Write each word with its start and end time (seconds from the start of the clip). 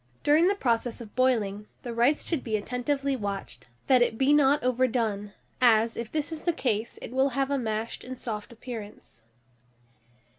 During 0.23 0.47
the 0.47 0.55
process 0.55 0.99
of 0.99 1.15
boiling, 1.15 1.67
the 1.83 1.93
rice 1.93 2.25
should 2.25 2.43
be 2.43 2.57
attentively 2.57 3.15
watched, 3.15 3.67
that 3.85 4.01
it 4.01 4.17
be 4.17 4.33
not 4.33 4.63
overdone, 4.63 5.33
as, 5.61 5.95
if 5.95 6.11
this 6.11 6.31
is 6.31 6.41
the 6.41 6.53
case, 6.53 6.97
it 7.03 7.11
will 7.11 7.29
have 7.37 7.51
a 7.51 7.59
mashed 7.59 8.03
and 8.03 8.19
soft 8.19 8.51
appearance. 8.51 9.21